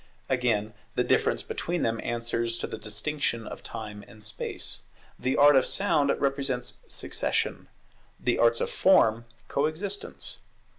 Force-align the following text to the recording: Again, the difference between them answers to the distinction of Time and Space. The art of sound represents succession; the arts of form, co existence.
Again, 0.29 0.73
the 0.95 1.03
difference 1.03 1.43
between 1.43 1.83
them 1.83 1.99
answers 2.01 2.57
to 2.57 2.65
the 2.65 2.79
distinction 2.79 3.45
of 3.45 3.61
Time 3.61 4.03
and 4.07 4.23
Space. 4.23 4.81
The 5.19 5.37
art 5.37 5.55
of 5.55 5.63
sound 5.63 6.11
represents 6.19 6.79
succession; 6.87 7.67
the 8.19 8.39
arts 8.39 8.61
of 8.61 8.71
form, 8.71 9.25
co 9.47 9.67
existence. 9.67 10.39